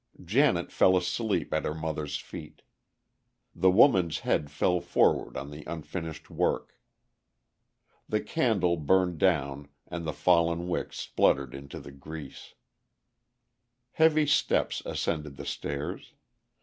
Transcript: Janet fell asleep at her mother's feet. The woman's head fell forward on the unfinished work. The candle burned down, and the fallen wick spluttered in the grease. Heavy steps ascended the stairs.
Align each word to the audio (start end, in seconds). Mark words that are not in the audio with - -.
Janet 0.25 0.71
fell 0.71 0.97
asleep 0.97 1.53
at 1.53 1.63
her 1.63 1.75
mother's 1.75 2.17
feet. 2.17 2.63
The 3.53 3.69
woman's 3.69 4.21
head 4.21 4.49
fell 4.49 4.79
forward 4.81 5.37
on 5.37 5.51
the 5.51 5.63
unfinished 5.67 6.27
work. 6.31 6.73
The 8.09 8.19
candle 8.19 8.77
burned 8.77 9.19
down, 9.19 9.67
and 9.85 10.03
the 10.03 10.11
fallen 10.13 10.67
wick 10.67 10.91
spluttered 10.91 11.53
in 11.53 11.67
the 11.67 11.91
grease. 11.91 12.55
Heavy 13.91 14.25
steps 14.25 14.81
ascended 14.87 15.35
the 15.35 15.45
stairs. 15.45 16.13